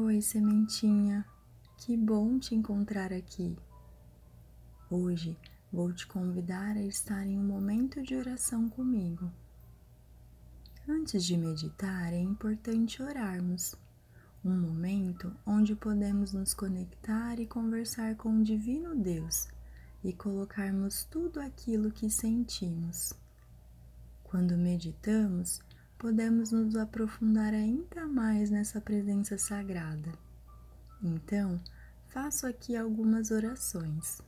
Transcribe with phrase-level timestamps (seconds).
[0.00, 1.26] Oi, sementinha,
[1.76, 3.58] que bom te encontrar aqui.
[4.88, 5.36] Hoje
[5.72, 9.28] vou te convidar a estar em um momento de oração comigo.
[10.88, 13.74] Antes de meditar, é importante orarmos.
[14.44, 19.48] Um momento onde podemos nos conectar e conversar com o Divino Deus
[20.04, 23.12] e colocarmos tudo aquilo que sentimos.
[24.22, 25.60] Quando meditamos,
[25.98, 30.12] podemos nos aprofundar ainda mais nessa presença sagrada.
[31.02, 31.60] Então,
[32.08, 34.22] faço aqui algumas orações.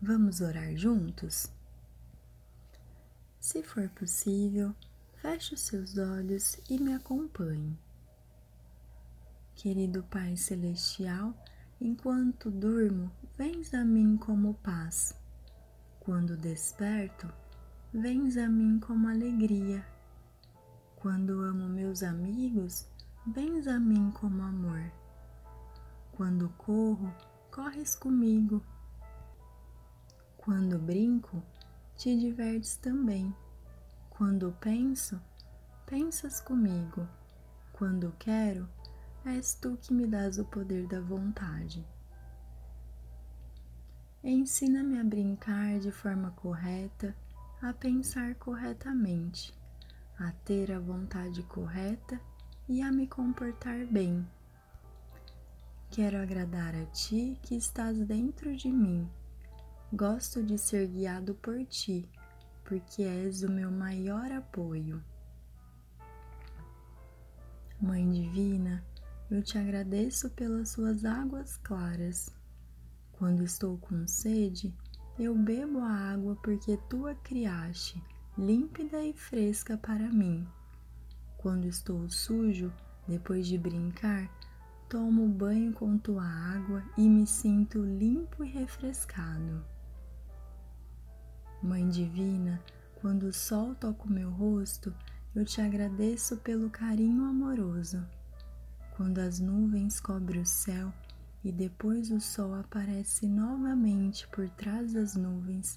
[0.00, 1.50] Vamos orar juntos?
[3.38, 4.74] Se for possível,
[5.16, 7.78] feche os seus olhos e me acompanhe.
[9.54, 11.34] Querido Pai Celestial,
[11.80, 15.14] enquanto durmo, vens a mim como paz.
[16.00, 17.32] Quando desperto,
[17.92, 19.84] vens a mim como alegria
[21.00, 22.86] quando amo meus amigos,
[23.26, 24.92] vens a mim como amor.
[26.12, 27.10] Quando corro,
[27.50, 28.62] corres comigo.
[30.36, 31.42] Quando brinco,
[31.96, 33.34] te divertes também.
[34.10, 35.18] Quando penso,
[35.86, 37.08] pensas comigo.
[37.72, 38.68] Quando quero,
[39.24, 41.82] és tu que me dás o poder da vontade.
[44.22, 47.16] Ensina-me a brincar de forma correta,
[47.62, 49.58] a pensar corretamente
[50.20, 52.20] a ter a vontade correta
[52.68, 54.28] e a me comportar bem.
[55.90, 59.08] Quero agradar a Ti que estás dentro de mim.
[59.90, 62.06] Gosto de ser guiado por Ti,
[62.64, 65.02] porque és o meu maior apoio.
[67.80, 68.84] Mãe Divina,
[69.30, 72.30] eu te agradeço pelas Suas águas claras.
[73.12, 74.76] Quando estou com sede,
[75.18, 78.02] eu bebo a água porque Tu a criaste
[78.40, 80.48] límpida e fresca para mim.
[81.36, 82.72] Quando estou sujo,
[83.06, 84.34] depois de brincar,
[84.88, 89.62] tomo banho com tua água e me sinto limpo e refrescado.
[91.62, 92.62] Mãe Divina,
[92.94, 94.94] quando o sol toca o meu rosto,
[95.34, 98.02] eu te agradeço pelo carinho amoroso.
[98.96, 100.90] Quando as nuvens cobrem o céu
[101.44, 105.76] e depois o sol aparece novamente por trás das nuvens,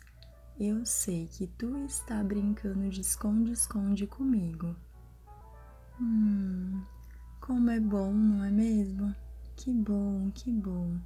[0.59, 4.75] eu sei que tu está brincando de esconde-esconde comigo.
[5.99, 6.81] Hum,
[7.41, 9.13] como é bom, não é mesmo?
[9.55, 10.97] Que bom, que bom.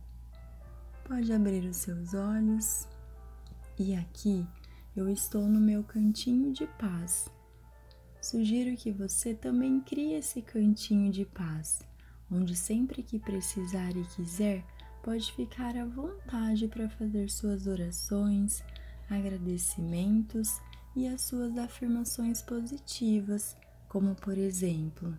[1.05, 2.87] Pode abrir os seus olhos.
[3.79, 4.45] E aqui
[4.95, 7.29] eu estou no meu cantinho de paz.
[8.21, 11.81] Sugiro que você também crie esse cantinho de paz,
[12.29, 14.65] onde sempre que precisar e quiser,
[15.01, 18.61] pode ficar à vontade para fazer suas orações,
[19.09, 20.59] agradecimentos
[20.95, 23.55] e as suas afirmações positivas,
[23.87, 25.17] como por exemplo: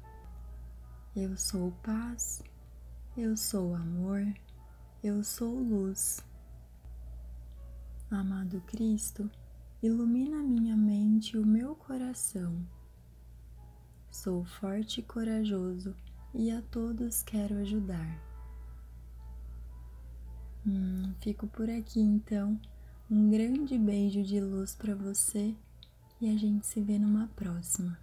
[1.15, 2.43] Eu sou paz,
[3.17, 4.27] eu sou amor,
[5.03, 6.25] eu sou luz.
[8.11, 9.31] Amado Cristo,
[9.83, 12.67] ilumina minha mente e o meu coração.
[14.11, 15.95] Sou forte e corajoso
[16.35, 18.19] e a todos quero ajudar.
[20.67, 22.61] Hum, fico por aqui então.
[23.11, 25.55] Um grande beijo de luz para você
[26.21, 27.99] e a gente se vê numa próxima.